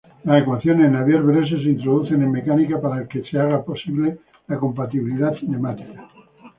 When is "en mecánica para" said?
2.23-3.07